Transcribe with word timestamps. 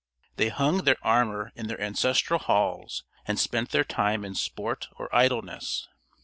They 0.37 0.49
hung 0.49 0.77
their 0.79 0.97
armor 1.03 1.51
in 1.53 1.67
their 1.67 1.79
ancestral 1.79 2.39
halls, 2.39 3.03
and 3.27 3.37
spent 3.37 3.69
their 3.69 3.83
time 3.83 4.25
in 4.25 4.33
sport 4.33 4.87
or 4.97 5.15
idleness. 5.15 5.87